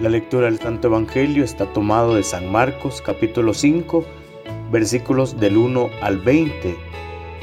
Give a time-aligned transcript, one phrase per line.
[0.00, 4.04] La lectura del Santo Evangelio está tomado de San Marcos capítulo 5
[4.72, 6.74] versículos del 1 al 20.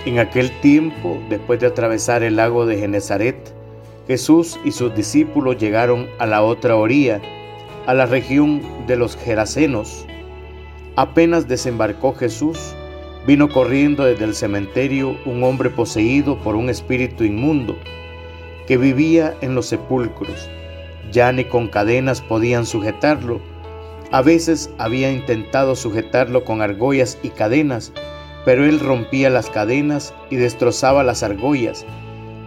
[0.05, 3.53] En aquel tiempo, después de atravesar el lago de Genezaret,
[4.07, 7.21] Jesús y sus discípulos llegaron a la otra orilla,
[7.85, 10.05] a la región de los Gerasenos.
[10.95, 12.75] Apenas desembarcó Jesús,
[13.27, 17.77] vino corriendo desde el cementerio un hombre poseído por un espíritu inmundo,
[18.67, 20.49] que vivía en los sepulcros.
[21.11, 23.39] Ya ni con cadenas podían sujetarlo.
[24.11, 27.91] A veces había intentado sujetarlo con argollas y cadenas,
[28.45, 31.85] pero él rompía las cadenas y destrozaba las argollas.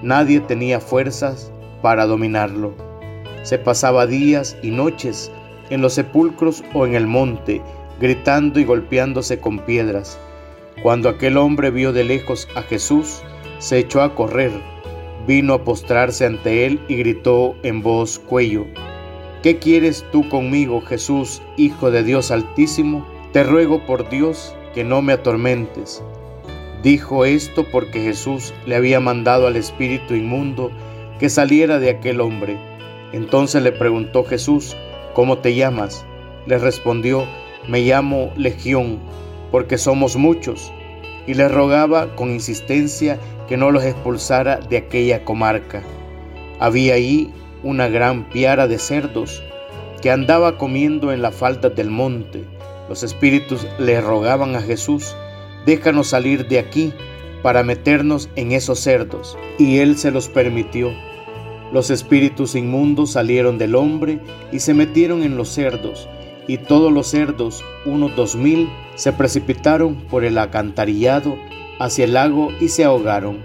[0.02, 2.74] Nadie tenía fuerzas para dominarlo.
[3.42, 5.30] Se pasaba días y noches
[5.70, 7.62] en los sepulcros o en el monte,
[8.00, 10.18] gritando y golpeándose con piedras.
[10.82, 13.22] Cuando aquel hombre vio de lejos a Jesús,
[13.58, 14.50] se echó a correr,
[15.26, 18.66] vino a postrarse ante él y gritó en voz cuello,
[19.42, 23.04] ¿Qué quieres tú conmigo, Jesús, Hijo de Dios Altísimo?
[23.32, 26.00] Te ruego por Dios que no me atormentes.
[26.84, 30.70] Dijo esto porque Jesús le había mandado al espíritu inmundo
[31.18, 32.56] que saliera de aquel hombre.
[33.12, 34.76] Entonces le preguntó Jesús,
[35.12, 36.06] ¿cómo te llamas?
[36.46, 37.24] Le respondió,
[37.66, 39.00] me llamo Legión,
[39.50, 40.72] porque somos muchos,
[41.26, 45.82] y le rogaba con insistencia que no los expulsara de aquella comarca.
[46.58, 49.42] Había ahí una gran piara de cerdos
[50.00, 52.44] que andaba comiendo en la falda del monte.
[52.88, 55.16] Los espíritus le rogaban a Jesús,
[55.64, 56.92] déjanos salir de aquí
[57.42, 60.92] para meternos en esos cerdos, y él se los permitió.
[61.72, 64.20] Los espíritus inmundos salieron del hombre
[64.52, 66.08] y se metieron en los cerdos,
[66.46, 71.36] y todos los cerdos, unos dos mil, se precipitaron por el acantarillado
[71.78, 73.38] hacia el lago y se ahogaron.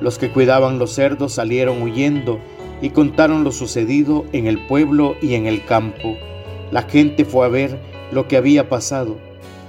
[0.00, 2.40] Los que cuidaban los cerdos salieron huyendo
[2.80, 6.16] y contaron lo sucedido en el pueblo y en el campo.
[6.70, 7.78] La gente fue a ver
[8.10, 9.16] lo que había pasado.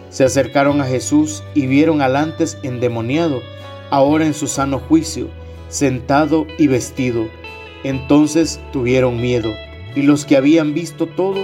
[0.10, 3.42] Se acercaron a Jesús y vieron al antes endemoniado,
[3.90, 5.28] ahora en su sano juicio,
[5.70, 7.28] sentado y vestido.
[7.84, 9.52] Entonces tuvieron miedo,
[9.96, 11.42] y los que habían visto todo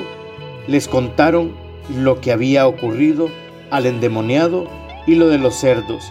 [0.69, 1.51] les contaron
[1.95, 3.29] lo que había ocurrido
[3.71, 4.67] al endemoniado
[5.07, 6.03] y lo de los cerdos.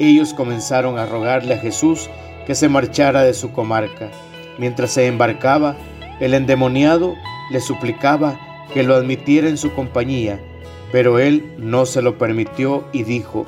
[0.00, 2.10] Ellos comenzaron a rogarle a Jesús
[2.44, 4.10] que se marchara de su comarca.
[4.58, 5.76] Mientras se embarcaba,
[6.18, 7.14] el endemoniado
[7.52, 8.40] le suplicaba
[8.74, 10.40] que lo admitiera en su compañía,
[10.90, 13.46] pero él no se lo permitió y dijo,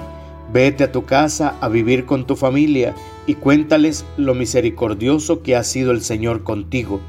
[0.52, 2.94] Vete a tu casa a vivir con tu familia
[3.26, 7.00] y cuéntales lo misericordioso que ha sido el Señor contigo.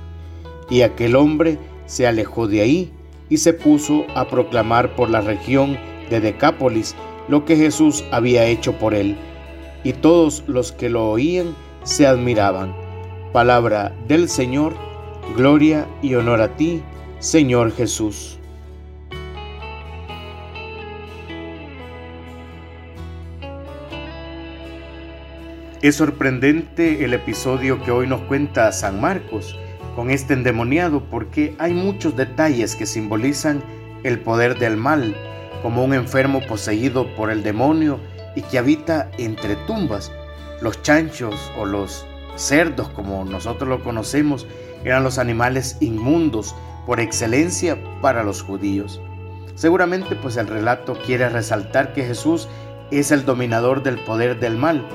[0.67, 2.91] Y aquel hombre se alejó de ahí
[3.29, 5.77] y se puso a proclamar por la región
[6.09, 6.95] de Decápolis
[7.27, 9.17] lo que Jesús había hecho por él.
[9.83, 12.75] Y todos los que lo oían se admiraban.
[13.33, 14.73] Palabra del Señor,
[15.35, 16.81] gloria y honor a ti,
[17.19, 18.39] Señor Jesús.
[25.81, 29.55] Es sorprendente el episodio que hoy nos cuenta San Marcos
[29.95, 33.63] con este endemoniado porque hay muchos detalles que simbolizan
[34.03, 35.15] el poder del mal,
[35.61, 37.99] como un enfermo poseído por el demonio
[38.35, 40.11] y que habita entre tumbas.
[40.61, 44.45] Los chanchos o los cerdos, como nosotros lo conocemos,
[44.83, 46.53] eran los animales inmundos
[46.85, 49.01] por excelencia para los judíos.
[49.55, 52.47] Seguramente pues el relato quiere resaltar que Jesús
[52.91, 54.85] es el dominador del poder del mal.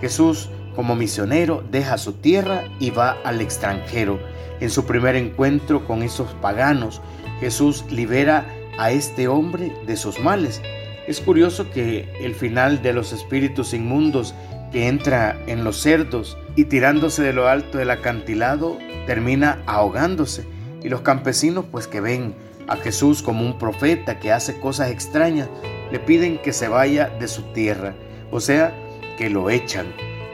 [0.00, 4.20] Jesús como misionero deja su tierra y va al extranjero
[4.60, 7.02] en su primer encuentro con esos paganos,
[7.40, 8.46] Jesús libera
[8.78, 10.62] a este hombre de sus males.
[11.08, 14.36] Es curioso que el final de los espíritus inmundos
[14.70, 20.46] que entra en los cerdos y tirándose de lo alto del acantilado termina ahogándose.
[20.80, 22.36] Y los campesinos pues que ven
[22.68, 25.48] a Jesús como un profeta que hace cosas extrañas,
[25.90, 27.94] le piden que se vaya de su tierra,
[28.30, 28.72] o sea,
[29.16, 29.86] que lo echan.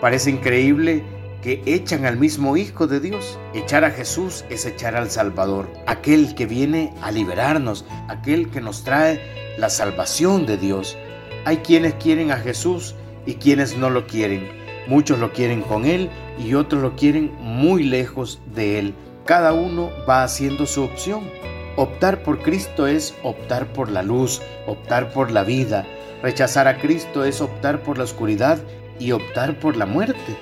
[0.04, 1.02] Parece increíble
[1.42, 3.38] que echan al mismo Hijo de Dios.
[3.54, 8.84] Echar a Jesús es echar al Salvador, aquel que viene a liberarnos, aquel que nos
[8.84, 9.18] trae
[9.56, 10.98] la salvación de Dios.
[11.46, 12.94] Hay quienes quieren a Jesús
[13.24, 14.46] y quienes no lo quieren.
[14.88, 18.94] Muchos lo quieren con Él y otros lo quieren muy lejos de Él.
[19.24, 21.30] Cada uno va haciendo su opción.
[21.76, 25.86] Optar por Cristo es optar por la luz, optar por la vida.
[26.22, 28.58] Rechazar a Cristo es optar por la oscuridad
[28.98, 30.36] y optar por la muerte.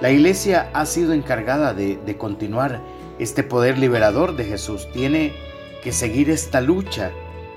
[0.00, 2.80] La iglesia ha sido encargada de, continuar
[3.18, 4.88] este poder liberador de Jesús.
[4.92, 5.32] Tiene
[5.82, 7.10] que seguir esta lucha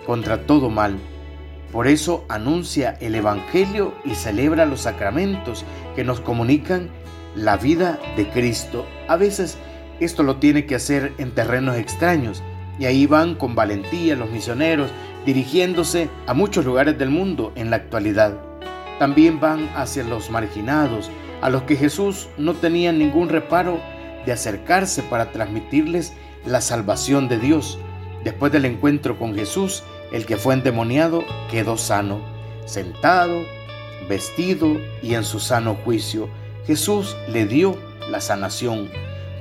[0.05, 0.97] contra todo mal.
[1.71, 5.63] Por eso anuncia el Evangelio y celebra los sacramentos
[5.95, 6.89] que nos comunican
[7.35, 8.85] la vida de Cristo.
[9.07, 9.57] A veces
[9.99, 12.43] esto lo tiene que hacer en terrenos extraños,
[12.79, 14.89] Y ahí van con valentía los misioneros
[15.25, 18.52] dirigiéndose a muchos lugares del mundo en la actualidad.
[18.99, 21.09] También van hacia los marginados,
[21.41, 23.79] a los que Jesús no tenía ningún reparo
[24.25, 26.13] de acercarse para transmitirles
[26.45, 27.79] la salvación de Dios.
[28.23, 32.21] Después del encuentro con Jesús, el que fue endemoniado quedó sano,
[32.65, 33.41] sentado,
[34.07, 36.29] vestido y en su sano juicio.
[36.65, 37.77] Jesús le dio
[38.09, 38.89] la sanación.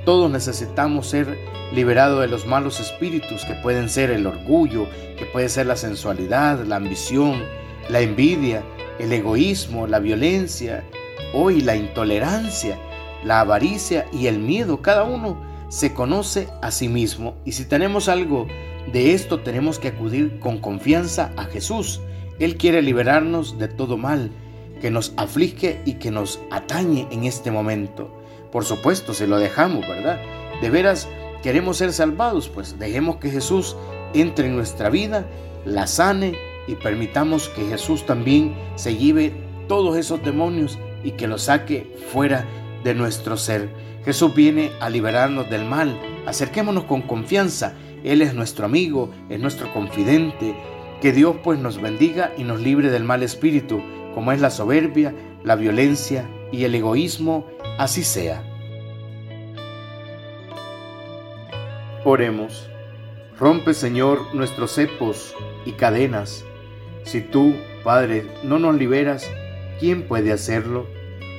[0.05, 1.37] Todos necesitamos ser
[1.73, 6.63] liberados de los malos espíritus que pueden ser el orgullo, que puede ser la sensualidad,
[6.65, 7.41] la ambición,
[7.89, 8.63] la envidia,
[9.03, 10.85] el egoísmo, la violencia,
[11.33, 12.79] hoy la intolerancia,
[13.25, 14.81] la avaricia y el miedo.
[14.81, 18.47] Cada uno se conoce a sí mismo y si tenemos algo
[18.93, 21.99] de esto tenemos que acudir con confianza a Jesús.
[22.39, 24.31] Él quiere liberarnos de todo mal
[24.79, 28.09] que nos aflige y que nos atañe en este momento.
[28.53, 30.21] Por supuesto, se lo dejamos, ¿verdad?
[30.61, 31.09] De veras
[31.41, 33.75] queremos ser salvados, pues dejemos que Jesús
[34.13, 35.25] entre en nuestra vida,
[35.65, 39.33] la sane y permitamos que Jesús también se lleve
[39.67, 42.45] todos esos demonios y que los saque fuera
[42.83, 43.69] de nuestro ser.
[44.05, 45.97] Jesús viene a liberarnos del mal.
[46.25, 47.73] Acerquémonos con confianza.
[48.03, 50.55] Él es nuestro amigo, es nuestro confidente.
[51.01, 53.81] Que Dios pues nos bendiga y nos libre del mal espíritu,
[54.13, 55.13] como es la soberbia,
[55.43, 57.45] la violencia y el egoísmo
[57.77, 58.43] así sea.
[62.05, 62.69] Oremos.
[63.37, 65.33] Rompe, Señor, nuestros cepos
[65.65, 66.45] y cadenas.
[67.03, 69.29] Si tú, Padre, no nos liberas,
[69.79, 70.87] ¿quién puede hacerlo?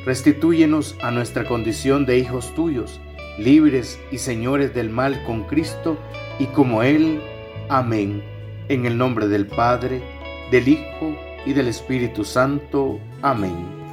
[0.04, 3.00] Restitúyenos a nuestra condición de hijos tuyos,
[3.38, 5.98] libres y señores del mal con Cristo
[6.38, 7.20] y como Él.
[7.68, 8.22] Amén.
[8.68, 10.02] En el nombre del Padre,
[10.50, 11.16] del Hijo
[11.46, 13.00] y del Espíritu Santo.
[13.22, 13.83] Amén.